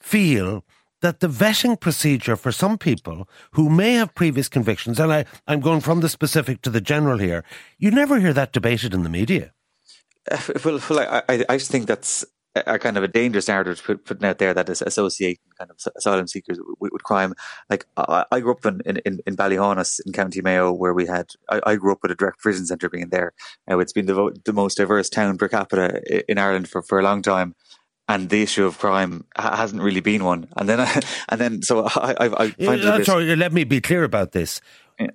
feel 0.00 0.64
that 1.00 1.20
the 1.20 1.28
vetting 1.28 1.78
procedure 1.78 2.36
for 2.36 2.52
some 2.52 2.78
people 2.78 3.28
who 3.52 3.68
may 3.68 3.94
have 3.94 4.14
previous 4.14 4.48
convictions, 4.48 5.00
and 5.00 5.12
I, 5.12 5.24
I'm 5.48 5.60
going 5.60 5.80
from 5.80 6.00
the 6.00 6.08
specific 6.08 6.62
to 6.62 6.70
the 6.70 6.80
general 6.80 7.18
here, 7.18 7.44
you 7.78 7.90
never 7.90 8.20
hear 8.20 8.32
that 8.32 8.52
debated 8.52 8.94
in 8.94 9.02
the 9.02 9.08
media. 9.08 9.52
Uh, 10.30 10.38
well, 10.64 10.80
well 10.88 11.22
I, 11.28 11.44
I 11.48 11.58
think 11.58 11.86
that's 11.86 12.24
a 12.54 12.78
kind 12.78 12.96
of 12.96 13.02
a 13.02 13.08
dangerous 13.08 13.48
narrative 13.48 13.82
put, 13.82 14.04
putting 14.04 14.26
out 14.26 14.38
there 14.38 14.52
that 14.52 14.68
is 14.68 14.82
associating 14.82 15.38
kind 15.58 15.70
of 15.70 15.78
asylum 15.96 16.26
seekers 16.26 16.58
with, 16.80 16.92
with 16.92 17.02
crime. 17.02 17.34
Like 17.70 17.86
I, 17.96 18.24
I, 18.30 18.40
grew 18.40 18.52
up 18.52 18.66
in, 18.66 18.80
in, 19.04 19.20
in 19.26 19.36
Ballyhaunis 19.36 20.00
in 20.04 20.12
County 20.12 20.42
Mayo, 20.42 20.72
where 20.72 20.92
we 20.92 21.06
had 21.06 21.30
I, 21.48 21.60
I, 21.64 21.76
grew 21.76 21.92
up 21.92 22.00
with 22.02 22.10
a 22.10 22.14
direct 22.14 22.40
provision 22.40 22.66
centre 22.66 22.90
being 22.90 23.08
there. 23.08 23.32
Now 23.66 23.80
it's 23.80 23.92
been 23.92 24.06
the, 24.06 24.36
the 24.44 24.52
most 24.52 24.76
diverse 24.76 25.08
town 25.08 25.38
per 25.38 25.48
capita 25.48 26.02
in 26.30 26.38
Ireland 26.38 26.68
for, 26.68 26.82
for 26.82 26.98
a 27.00 27.02
long 27.02 27.22
time, 27.22 27.54
and 28.08 28.28
the 28.28 28.42
issue 28.42 28.66
of 28.66 28.78
crime 28.78 29.24
hasn't 29.36 29.82
really 29.82 30.00
been 30.00 30.24
one. 30.24 30.48
And 30.56 30.68
then, 30.68 30.80
I, 30.80 31.00
and 31.30 31.40
then, 31.40 31.62
so 31.62 31.86
I, 31.86 32.14
I, 32.20 32.44
I 32.44 32.50
find 32.50 32.82
yeah, 32.82 33.02
sorry, 33.02 33.34
let 33.36 33.52
me 33.52 33.64
be 33.64 33.80
clear 33.80 34.04
about 34.04 34.32
this 34.32 34.60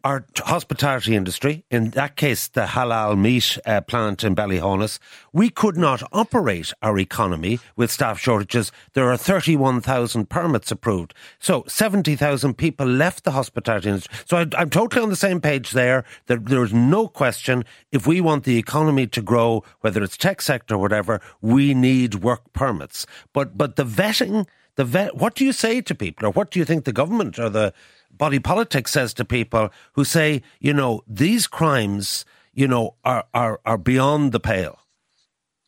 our 0.03 0.25
hospitality 0.38 1.15
industry, 1.15 1.63
in 1.69 1.91
that 1.91 2.15
case, 2.15 2.48
the 2.48 2.65
halal 2.65 3.17
meat 3.17 3.57
uh, 3.65 3.81
plant 3.81 4.24
in 4.24 4.36
Ballyhaunis, 4.36 5.00
we 5.34 5.50
could 5.50 5.77
not 5.77 6.03
operate 6.12 6.74
our 6.81 6.98
economy 6.98 7.60
with 7.75 7.91
staff 7.91 8.19
shortages. 8.19 8.72
There 8.93 9.10
are 9.12 9.17
31,000 9.17 10.29
permits 10.29 10.72
approved. 10.72 11.13
So 11.39 11.63
70,000 11.67 12.55
people 12.55 12.88
left 12.88 13.24
the 13.24 13.31
hospitality 13.31 13.89
industry. 13.89 14.17
So 14.25 14.38
I, 14.38 14.62
am 14.62 14.69
totally 14.69 15.03
on 15.03 15.10
the 15.10 15.15
same 15.15 15.41
page 15.41 15.72
there. 15.72 16.03
That 16.27 16.46
there 16.46 16.63
is 16.63 16.74
no 16.74 17.07
question 17.07 17.63
if 17.91 18.07
we 18.07 18.22
want 18.22 18.43
the 18.43 18.57
economy 18.57 19.07
to 19.07 19.22
grow, 19.22 19.63
whether 19.81 20.03
it's 20.03 20.17
tech 20.17 20.41
sector 20.41 20.75
or 20.75 20.79
whatever, 20.79 21.22
we 21.41 21.74
need 21.74 22.15
work 22.15 22.53
permits. 22.53 23.05
But, 23.34 23.57
but 23.57 23.75
the 23.75 23.86
vetting, 23.86 24.48
the 24.75 24.86
vet, 24.86 25.15
what 25.15 25.36
do 25.36 25.43
you 25.46 25.51
say 25.51 25.81
to 25.81 25.96
people 25.96 26.27
or 26.27 26.31
what 26.31 26.51
do 26.51 26.60
you 26.60 26.65
think 26.65 26.86
the 26.86 26.93
government 26.93 27.39
or 27.39 27.50
the 27.50 27.74
body 28.18 28.40
politic 28.40 28.88
says 28.88 29.14
to 29.16 29.26
people 29.26 29.70
who 29.94 30.04
say, 30.04 30.42
you 30.60 30.74
know, 30.74 31.04
these 31.08 31.48
crimes, 31.48 32.26
you 32.54 32.68
know, 32.68 32.96
are, 33.06 33.26
are, 33.34 33.60
are 33.66 33.78
beyond 33.78 34.32
the 34.32 34.40
pale. 34.40 34.80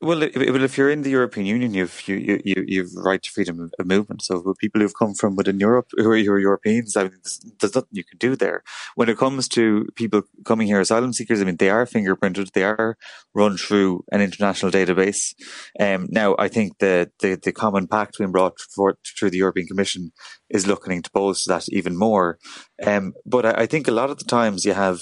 Well, 0.01 0.23
if, 0.23 0.37
if 0.37 0.77
you're 0.77 0.89
in 0.89 1.01
the 1.01 1.09
European 1.09 1.45
Union, 1.45 1.73
you've 1.73 2.07
you 2.07 2.39
you 2.45 2.63
you've 2.65 2.95
right 2.95 3.21
to 3.21 3.31
freedom 3.31 3.69
of 3.77 3.85
movement. 3.85 4.21
So 4.21 4.53
people 4.57 4.79
who've 4.79 4.97
come 4.97 5.13
from 5.13 5.35
within 5.35 5.59
Europe, 5.59 5.87
who 5.91 6.09
are, 6.09 6.17
who 6.17 6.31
are 6.31 6.39
Europeans, 6.39 6.95
I 6.95 7.03
mean, 7.03 7.11
there's, 7.21 7.45
there's, 7.59 7.75
nothing 7.75 7.89
you 7.91 8.05
can 8.05 8.17
do 8.17 8.37
there. 8.37 8.63
When 8.95 9.09
it 9.09 9.17
comes 9.17 9.49
to 9.49 9.87
people 9.95 10.21
coming 10.45 10.67
here, 10.67 10.79
asylum 10.79 11.11
seekers, 11.11 11.41
I 11.41 11.43
mean, 11.43 11.57
they 11.57 11.69
are 11.69 11.85
fingerprinted, 11.85 12.53
they 12.53 12.63
are 12.63 12.97
run 13.33 13.57
through 13.57 14.05
an 14.13 14.21
international 14.21 14.71
database. 14.71 15.33
Um, 15.77 16.07
now, 16.09 16.33
I 16.39 16.47
think 16.47 16.77
the, 16.79 17.11
the 17.19 17.35
the 17.35 17.51
common 17.51 17.87
pact 17.87 18.19
being 18.19 18.31
brought 18.31 18.57
forth 18.61 18.97
through 19.19 19.31
the 19.31 19.39
European 19.39 19.67
Commission 19.67 20.13
is 20.49 20.65
looking 20.65 21.01
to 21.01 21.11
bolster 21.11 21.49
that 21.49 21.67
even 21.73 21.97
more. 21.97 22.39
Um, 22.85 23.13
but 23.25 23.45
I, 23.45 23.63
I 23.63 23.65
think 23.65 23.89
a 23.89 23.97
lot 23.99 24.09
of 24.09 24.17
the 24.17 24.25
times 24.25 24.63
you 24.63 24.73
have. 24.73 25.01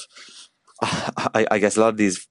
I, 0.82 1.48
I 1.50 1.60
guess 1.60 1.76
a 1.76 1.82
lot 1.82 1.90
of 1.90 1.98
these 1.98 2.28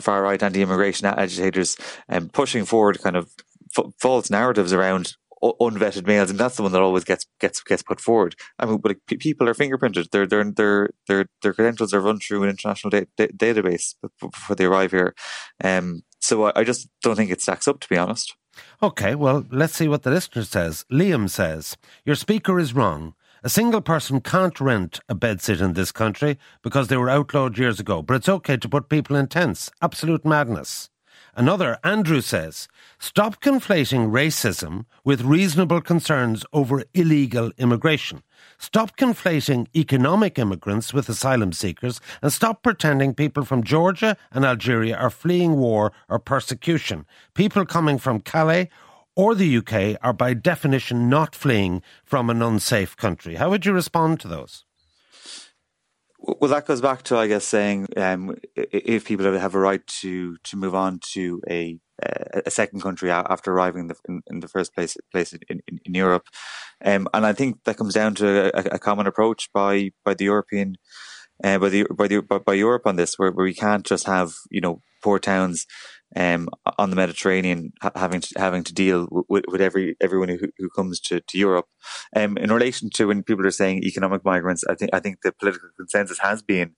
far 0.00 0.22
right 0.22 0.42
anti-immigration 0.42 1.06
agitators 1.06 1.76
um, 2.08 2.28
pushing 2.28 2.64
forward 2.64 3.00
kind 3.00 3.16
of 3.16 3.30
f- 3.76 3.92
false 3.98 4.30
narratives 4.30 4.72
around 4.72 5.14
unvetted 5.42 6.06
males, 6.06 6.30
and 6.30 6.38
that's 6.38 6.56
the 6.56 6.62
one 6.62 6.72
that 6.72 6.82
always 6.82 7.04
gets 7.04 7.26
gets 7.40 7.62
gets 7.62 7.82
put 7.82 8.00
forward. 8.00 8.34
I 8.58 8.66
mean, 8.66 8.78
but 8.78 8.90
like, 8.90 9.20
people 9.20 9.48
are 9.48 9.54
fingerprinted; 9.54 10.10
their 10.10 10.26
their 10.26 10.44
their 10.44 10.90
their 11.06 11.26
their 11.42 11.52
credentials 11.54 11.94
are 11.94 12.00
run 12.00 12.18
through 12.18 12.42
an 12.42 12.50
international 12.50 12.90
da- 12.90 13.06
da- 13.16 13.28
database 13.28 13.94
before 14.20 14.56
they 14.56 14.66
arrive 14.66 14.90
here. 14.90 15.14
Um, 15.64 16.02
so 16.20 16.44
I, 16.44 16.60
I 16.60 16.64
just 16.64 16.88
don't 17.02 17.16
think 17.16 17.30
it 17.30 17.40
stacks 17.40 17.66
up, 17.66 17.80
to 17.80 17.88
be 17.88 17.96
honest. 17.96 18.34
Okay, 18.82 19.14
well, 19.14 19.46
let's 19.50 19.74
see 19.76 19.88
what 19.88 20.02
the 20.02 20.10
listener 20.10 20.42
says. 20.42 20.84
Liam 20.92 21.30
says, 21.30 21.76
Your 22.04 22.16
speaker 22.16 22.58
is 22.58 22.74
wrong. 22.74 23.14
A 23.42 23.48
single 23.48 23.80
person 23.80 24.20
can't 24.20 24.60
rent 24.60 25.00
a 25.08 25.14
bedsit 25.14 25.62
in 25.62 25.72
this 25.72 25.92
country 25.92 26.38
because 26.62 26.88
they 26.88 26.98
were 26.98 27.08
outlawed 27.08 27.56
years 27.56 27.80
ago, 27.80 28.02
but 28.02 28.14
it's 28.14 28.28
okay 28.28 28.58
to 28.58 28.68
put 28.68 28.90
people 28.90 29.16
in 29.16 29.28
tents. 29.28 29.70
Absolute 29.80 30.26
madness. 30.26 30.90
Another, 31.34 31.78
Andrew 31.82 32.20
says, 32.20 32.68
stop 32.98 33.40
conflating 33.40 34.10
racism 34.10 34.84
with 35.04 35.22
reasonable 35.22 35.80
concerns 35.80 36.44
over 36.52 36.84
illegal 36.92 37.50
immigration. 37.56 38.22
Stop 38.58 38.96
conflating 38.96 39.66
economic 39.74 40.38
immigrants 40.38 40.92
with 40.92 41.08
asylum 41.08 41.54
seekers 41.54 41.98
and 42.20 42.32
stop 42.32 42.62
pretending 42.62 43.14
people 43.14 43.46
from 43.46 43.62
Georgia 43.62 44.18
and 44.32 44.44
Algeria 44.44 44.96
are 44.96 45.08
fleeing 45.08 45.56
war 45.56 45.92
or 46.10 46.18
persecution. 46.18 47.06
People 47.32 47.64
coming 47.64 47.96
from 47.96 48.20
Calais 48.20 48.68
or 49.16 49.34
the 49.34 49.56
UK 49.56 49.98
are 50.02 50.12
by 50.12 50.34
definition 50.34 51.08
not 51.08 51.34
fleeing 51.34 51.82
from 52.04 52.30
an 52.30 52.42
unsafe 52.42 52.96
country. 52.96 53.36
How 53.36 53.50
would 53.50 53.66
you 53.66 53.72
respond 53.72 54.20
to 54.20 54.28
those? 54.28 54.64
Well, 56.22 56.50
that 56.50 56.66
goes 56.66 56.82
back 56.82 57.02
to, 57.04 57.16
I 57.16 57.28
guess, 57.28 57.46
saying 57.46 57.88
um, 57.96 58.36
if 58.54 59.06
people 59.06 59.24
have 59.32 59.54
a 59.54 59.58
right 59.58 59.86
to 60.02 60.36
to 60.36 60.56
move 60.56 60.74
on 60.74 61.00
to 61.12 61.40
a 61.48 61.78
a 62.44 62.50
second 62.50 62.80
country 62.80 63.10
after 63.10 63.52
arriving 63.52 63.82
in 63.82 63.88
the, 63.88 64.22
in, 64.26 64.40
the 64.40 64.48
first 64.48 64.74
place 64.74 64.96
place 65.12 65.32
in, 65.32 65.40
in, 65.48 65.80
in 65.84 65.94
Europe, 65.94 66.26
um, 66.84 67.08
and 67.12 67.26
I 67.26 67.32
think 67.32 67.64
that 67.64 67.76
comes 67.76 67.94
down 67.94 68.14
to 68.16 68.54
a, 68.54 68.74
a 68.74 68.78
common 68.78 69.06
approach 69.06 69.50
by 69.52 69.92
by 70.04 70.14
the 70.14 70.24
European 70.24 70.76
uh, 71.42 71.58
by 71.58 71.68
the 71.70 71.84
by 71.84 72.06
the 72.06 72.20
by 72.20 72.52
Europe 72.52 72.86
on 72.86 72.96
this, 72.96 73.18
where, 73.18 73.30
where 73.30 73.44
we 73.44 73.54
can't 73.54 73.86
just 73.86 74.06
have 74.06 74.32
you 74.50 74.60
know 74.60 74.82
poor 75.02 75.18
towns 75.18 75.66
um, 76.16 76.48
on 76.78 76.90
the 76.90 76.96
Mediterranean, 76.96 77.72
having 77.94 78.20
to, 78.20 78.34
having 78.36 78.64
to 78.64 78.74
deal 78.74 79.08
with, 79.28 79.44
with 79.48 79.60
every 79.60 79.96
everyone 80.00 80.28
who, 80.28 80.38
who 80.58 80.68
comes 80.70 81.00
to, 81.00 81.20
to 81.20 81.38
Europe. 81.38 81.66
Um, 82.14 82.36
in 82.36 82.52
relation 82.52 82.90
to 82.94 83.06
when 83.06 83.22
people 83.22 83.46
are 83.46 83.50
saying 83.50 83.84
economic 83.84 84.24
migrants, 84.24 84.64
I 84.68 84.74
think 84.74 84.90
I 84.92 85.00
think 85.00 85.18
the 85.22 85.32
political 85.32 85.68
consensus 85.76 86.18
has 86.18 86.42
been 86.42 86.74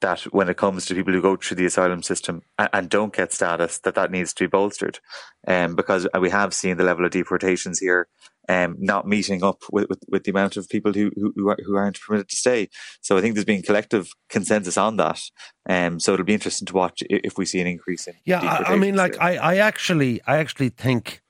that 0.00 0.22
when 0.32 0.48
it 0.48 0.56
comes 0.56 0.86
to 0.86 0.94
people 0.94 1.12
who 1.12 1.20
go 1.20 1.36
through 1.36 1.58
the 1.58 1.66
asylum 1.66 2.02
system 2.02 2.40
and, 2.58 2.70
and 2.72 2.90
don't 2.90 3.14
get 3.14 3.32
status, 3.32 3.78
that 3.80 3.94
that 3.94 4.10
needs 4.10 4.32
to 4.32 4.44
be 4.44 4.48
bolstered, 4.48 4.98
um, 5.46 5.76
because 5.76 6.06
we 6.18 6.30
have 6.30 6.54
seen 6.54 6.76
the 6.76 6.84
level 6.84 7.04
of 7.04 7.10
deportations 7.10 7.78
here 7.78 8.08
um, 8.50 8.74
not 8.80 9.06
meeting 9.06 9.44
up 9.44 9.62
with, 9.70 9.88
with, 9.88 10.00
with, 10.08 10.24
the 10.24 10.32
amount 10.32 10.56
of 10.56 10.68
people 10.68 10.92
who, 10.92 11.12
who, 11.14 11.32
who 11.64 11.76
aren't 11.76 12.00
permitted 12.00 12.28
to 12.30 12.36
stay. 12.36 12.68
So 13.00 13.16
I 13.16 13.20
think 13.20 13.34
there's 13.34 13.44
been 13.44 13.62
collective 13.62 14.10
consensus 14.28 14.76
on 14.76 14.96
that. 14.96 15.20
Um, 15.68 16.00
so 16.00 16.12
it'll 16.12 16.26
be 16.26 16.34
interesting 16.34 16.66
to 16.66 16.74
watch 16.74 17.00
if 17.08 17.38
we 17.38 17.46
see 17.46 17.60
an 17.60 17.68
increase 17.68 18.08
in. 18.08 18.14
Yeah, 18.24 18.40
I, 18.40 18.72
I, 18.72 18.76
mean, 18.76 18.96
like 18.96 19.16
I, 19.20 19.36
I 19.36 19.56
actually, 19.58 20.20
I 20.26 20.38
actually 20.38 20.70
think 20.70 21.22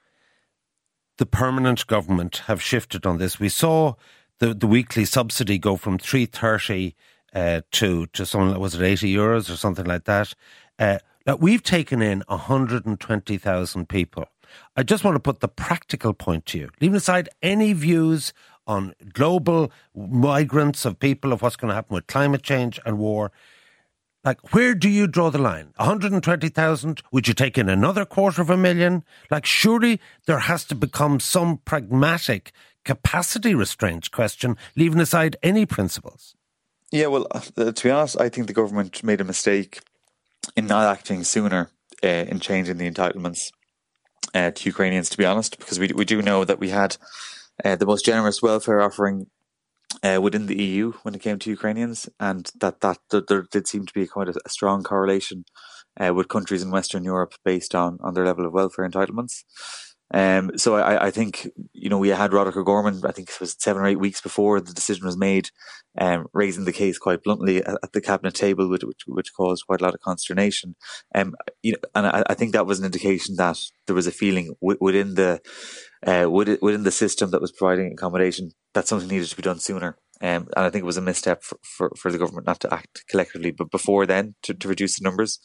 the 1.18 1.26
permanent 1.26 1.86
government 1.86 2.38
have 2.46 2.62
shifted 2.62 3.04
on 3.04 3.18
this. 3.18 3.38
We 3.38 3.50
saw 3.50 3.96
the 4.38 4.54
the 4.54 4.66
weekly 4.66 5.04
subsidy 5.04 5.58
go 5.58 5.76
from 5.76 5.98
three 5.98 6.24
thirty 6.24 6.96
uh, 7.34 7.60
to 7.72 8.06
to 8.06 8.24
something 8.24 8.54
that 8.54 8.60
was 8.60 8.74
it 8.74 8.82
eighty 8.82 9.14
euros 9.14 9.52
or 9.52 9.56
something 9.56 9.84
like 9.84 10.04
that. 10.04 10.32
Uh, 10.78 10.98
we've 11.38 11.62
taken 11.62 12.00
in 12.00 12.24
hundred 12.30 12.86
and 12.86 12.98
twenty 12.98 13.36
thousand 13.36 13.90
people 13.90 14.26
I 14.76 14.83
just 14.83 15.04
want 15.04 15.14
to 15.16 15.21
put 15.21 15.40
the 15.40 15.49
practical 15.49 16.12
point 16.12 16.47
to 16.47 16.59
you, 16.59 16.71
leaving 16.80 16.97
aside 16.97 17.28
any 17.42 17.73
views 17.73 18.33
on 18.66 18.95
global 19.12 19.73
migrants 19.95 20.85
of 20.85 20.99
people 20.99 21.33
of 21.33 21.42
what's 21.42 21.57
going 21.57 21.71
to 21.71 21.75
happen 21.75 21.95
with 21.95 22.07
climate 22.07 22.42
change 22.42 22.78
and 22.87 22.99
war. 22.99 23.33
Like, 24.23 24.52
where 24.52 24.75
do 24.75 24.88
you 24.88 25.07
draw 25.07 25.30
the 25.30 25.38
line? 25.38 25.73
120,000? 25.76 27.02
Would 27.11 27.26
you 27.26 27.35
take 27.35 27.57
in 27.57 27.69
another 27.71 28.04
quarter 28.04 28.42
of 28.42 28.50
a 28.50 28.57
million? 28.57 29.02
Like, 29.30 29.47
surely 29.47 29.99
there 30.26 30.40
has 30.40 30.64
to 30.66 30.75
become 30.75 31.21
some 31.21 31.59
pragmatic 31.64 32.52
capacity 32.85 33.54
restraint 33.54 34.11
question, 34.11 34.57
leaving 34.76 35.00
aside 35.00 35.37
any 35.42 35.64
principles. 35.64 36.35
Yeah, 36.92 37.07
well, 37.07 37.26
uh, 37.30 37.40
to 37.40 37.83
be 37.83 37.90
honest, 37.90 38.21
I 38.21 38.28
think 38.28 38.47
the 38.47 38.52
government 38.52 39.02
made 39.02 39.21
a 39.21 39.25
mistake 39.25 39.80
in 40.57 40.66
not 40.66 40.90
acting 40.90 41.25
sooner 41.25 41.71
uh, 42.02 42.07
in 42.07 42.40
changing 42.40 42.78
the 42.78 42.90
entitlements 42.90 43.52
uh, 44.34 44.50
to 44.50 44.68
Ukrainians, 44.68 45.08
to 45.10 45.18
be 45.18 45.26
honest, 45.26 45.58
because 45.58 45.78
we 45.78 45.88
we 45.94 46.04
do 46.04 46.22
know 46.22 46.44
that 46.44 46.60
we 46.60 46.70
had 46.70 46.96
uh, 47.64 47.76
the 47.76 47.87
most 47.87 48.04
generous 48.04 48.42
welfare 48.42 48.80
offering 48.80 49.26
uh, 50.02 50.20
within 50.22 50.46
the 50.46 50.62
EU 50.62 50.92
when 51.02 51.14
it 51.14 51.22
came 51.22 51.38
to 51.38 51.50
Ukrainians, 51.50 52.08
and 52.18 52.50
that, 52.60 52.80
that, 52.80 52.99
there 53.28 53.46
did 53.50 53.66
seem 53.66 53.87
to 53.87 53.94
be 53.94 54.06
quite 54.06 54.28
a, 54.28 54.34
a 54.44 54.49
strong 54.49 54.82
correlation 54.82 55.44
uh, 55.99 56.14
with 56.14 56.28
countries 56.28 56.62
in 56.62 56.70
Western 56.70 57.04
Europe 57.04 57.34
based 57.44 57.75
on, 57.75 57.99
on 58.00 58.14
their 58.14 58.25
level 58.25 58.46
of 58.46 58.52
welfare 58.52 58.88
entitlements. 58.88 59.42
Um, 60.12 60.58
so 60.58 60.74
I, 60.76 61.06
I 61.06 61.10
think 61.10 61.48
you 61.72 61.88
know 61.88 61.98
we 61.98 62.08
had 62.08 62.32
Roderick 62.32 62.56
O'Gorman. 62.56 63.02
I 63.04 63.12
think 63.12 63.30
it 63.30 63.40
was 63.40 63.56
seven 63.58 63.82
or 63.82 63.86
eight 63.86 64.00
weeks 64.00 64.20
before 64.20 64.60
the 64.60 64.74
decision 64.74 65.06
was 65.06 65.16
made, 65.16 65.50
um, 65.98 66.26
raising 66.32 66.64
the 66.64 66.72
case 66.72 66.98
quite 66.98 67.22
bluntly 67.22 67.64
at, 67.64 67.78
at 67.82 67.92
the 67.92 68.00
cabinet 68.00 68.34
table, 68.34 68.68
which, 68.68 68.82
which, 68.82 69.02
which 69.06 69.34
caused 69.34 69.66
quite 69.66 69.80
a 69.80 69.84
lot 69.84 69.94
of 69.94 70.00
consternation. 70.00 70.74
Um, 71.14 71.34
you 71.62 71.72
know, 71.72 71.78
and 71.94 72.06
I, 72.06 72.24
I, 72.28 72.34
think 72.34 72.52
that 72.52 72.66
was 72.66 72.80
an 72.80 72.86
indication 72.86 73.36
that 73.36 73.58
there 73.86 73.94
was 73.94 74.08
a 74.08 74.12
feeling 74.12 74.54
w- 74.60 74.78
within 74.80 75.14
the 75.14 75.40
uh, 76.04 76.28
within 76.28 76.82
the 76.82 76.90
system 76.90 77.30
that 77.30 77.40
was 77.40 77.52
providing 77.52 77.92
accommodation 77.92 78.52
that 78.74 78.88
something 78.88 79.08
needed 79.08 79.28
to 79.28 79.36
be 79.36 79.42
done 79.42 79.60
sooner. 79.60 79.96
Um, 80.22 80.48
and 80.54 80.66
I 80.66 80.70
think 80.70 80.82
it 80.82 80.86
was 80.86 80.98
a 80.98 81.02
misstep 81.02 81.42
for, 81.42 81.58
for, 81.62 81.92
for, 81.96 82.12
the 82.12 82.18
government 82.18 82.46
not 82.46 82.60
to 82.60 82.74
act 82.74 83.04
collectively, 83.08 83.52
but 83.52 83.70
before 83.70 84.04
then 84.04 84.34
to, 84.42 84.52
to 84.52 84.68
reduce 84.68 84.98
the 84.98 85.04
numbers. 85.04 85.40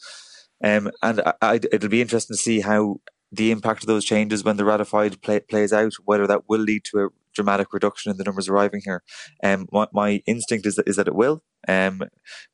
Um, 0.62 0.90
and 1.02 1.20
I, 1.20 1.32
I, 1.40 1.54
it'll 1.72 1.88
be 1.88 2.02
interesting 2.02 2.36
to 2.36 2.42
see 2.42 2.60
how 2.60 3.00
the 3.32 3.50
impact 3.50 3.82
of 3.82 3.86
those 3.86 4.04
changes 4.04 4.44
when 4.44 4.56
they're 4.56 4.66
ratified 4.66 5.20
play, 5.22 5.40
plays 5.40 5.72
out, 5.72 5.92
whether 6.04 6.26
that 6.26 6.48
will 6.48 6.60
lead 6.60 6.84
to 6.84 7.04
a 7.04 7.08
dramatic 7.34 7.72
reduction 7.72 8.10
in 8.10 8.16
the 8.16 8.24
numbers 8.24 8.48
arriving 8.48 8.80
here. 8.84 9.02
Um, 9.42 9.68
my, 9.70 9.86
my 9.92 10.22
instinct 10.26 10.66
is 10.66 10.76
that, 10.76 10.88
is 10.88 10.96
that 10.96 11.08
it 11.08 11.14
will, 11.14 11.42
um, 11.68 12.02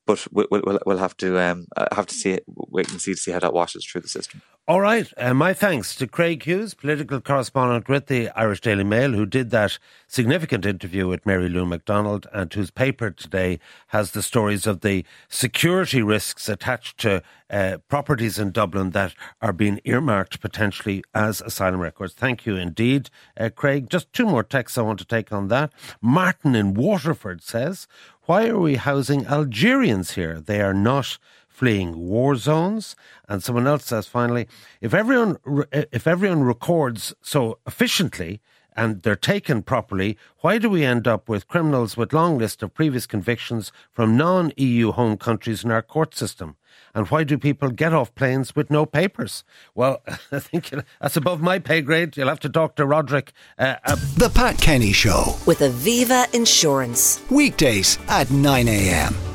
but 0.05 0.27
we'll, 0.31 0.47
we'll, 0.51 0.79
we'll 0.85 0.97
have 0.97 1.15
to 1.17 1.39
um, 1.39 1.67
have 1.91 2.07
to 2.07 2.15
see 2.15 2.31
it, 2.31 2.43
wait 2.47 2.91
and 2.91 3.01
see 3.01 3.13
to 3.13 3.19
see 3.19 3.31
how 3.31 3.39
that 3.39 3.53
washes 3.53 3.85
through 3.85 4.01
the 4.01 4.09
system. 4.09 4.41
All 4.65 4.79
right. 4.79 5.11
Uh, 5.17 5.33
my 5.33 5.53
thanks 5.53 5.93
to 5.95 6.07
Craig 6.07 6.43
Hughes, 6.43 6.73
political 6.73 7.19
correspondent 7.19 7.89
with 7.89 8.05
the 8.05 8.29
Irish 8.29 8.61
Daily 8.61 8.85
Mail, 8.85 9.11
who 9.11 9.25
did 9.25 9.49
that 9.49 9.77
significant 10.07 10.65
interview 10.65 11.05
with 11.05 11.25
Mary 11.25 11.49
Lou 11.49 11.65
McDonald 11.65 12.27
and 12.31 12.53
whose 12.53 12.71
paper 12.71 13.11
today 13.11 13.59
has 13.87 14.11
the 14.11 14.21
stories 14.21 14.65
of 14.65 14.79
the 14.79 15.03
security 15.27 16.01
risks 16.01 16.47
attached 16.47 16.97
to 16.99 17.21
uh, 17.49 17.79
properties 17.89 18.39
in 18.39 18.51
Dublin 18.51 18.91
that 18.91 19.13
are 19.41 19.51
being 19.51 19.81
earmarked 19.83 20.39
potentially 20.39 21.03
as 21.13 21.41
asylum 21.41 21.81
records. 21.81 22.13
Thank 22.13 22.45
you 22.45 22.55
indeed, 22.55 23.09
uh, 23.37 23.49
Craig. 23.53 23.89
Just 23.89 24.13
two 24.13 24.25
more 24.25 24.43
texts 24.43 24.77
I 24.77 24.83
want 24.83 24.99
to 24.99 25.05
take 25.05 25.33
on 25.33 25.49
that. 25.49 25.73
Martin 26.01 26.55
in 26.55 26.73
Waterford 26.73 27.43
says, 27.43 27.85
Why 28.27 28.47
are 28.47 28.59
we 28.59 28.75
housing 28.75 29.25
Algerians 29.27 30.11
here? 30.11 30.39
They 30.39 30.61
are 30.61 30.73
not 30.73 31.17
fleeing 31.53 31.97
war 31.97 32.35
zones. 32.35 32.95
And 33.29 33.43
someone 33.43 33.67
else 33.67 33.85
says 33.85 34.07
finally, 34.07 34.47
if 34.81 34.93
everyone 34.93 35.37
if 35.71 36.07
everyone 36.07 36.43
records 36.43 37.13
so 37.21 37.59
efficiently 37.67 38.41
and 38.75 39.03
they're 39.03 39.15
taken 39.15 39.61
properly, 39.61 40.17
why 40.39 40.57
do 40.57 40.67
we 40.67 40.83
end 40.83 41.07
up 41.07 41.29
with 41.29 41.47
criminals 41.47 41.95
with 41.95 42.11
long 42.11 42.39
list 42.39 42.63
of 42.63 42.73
previous 42.73 43.05
convictions 43.05 43.71
from 43.91 44.17
non-EU 44.17 44.91
home 44.91 45.15
countries 45.15 45.63
in 45.63 45.71
our 45.71 45.83
court 45.83 46.15
system? 46.15 46.55
And 46.95 47.07
why 47.07 47.23
do 47.23 47.37
people 47.37 47.69
get 47.69 47.93
off 47.93 48.13
planes 48.15 48.55
with 48.55 48.71
no 48.71 48.85
papers? 48.85 49.43
Well, 49.75 50.01
I 50.31 50.39
think 50.39 50.71
that's 50.99 51.17
above 51.17 51.39
my 51.41 51.59
pay 51.59 51.81
grade. 51.81 52.17
You'll 52.17 52.29
have 52.29 52.39
to 52.41 52.49
talk 52.49 52.75
to 52.75 52.85
Roderick. 52.85 53.31
Uh, 53.59 53.75
uh, 53.85 53.95
the 54.17 54.31
Pat 54.33 54.57
Kenny 54.57 54.91
Show 54.91 55.35
with 55.45 55.59
Aviva 55.59 56.33
Insurance 56.33 57.21
weekdays 57.29 57.99
at 58.07 58.29
nine 58.31 58.67
a.m 58.67 59.32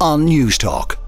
on 0.00 0.26
Newstalk. 0.26 0.99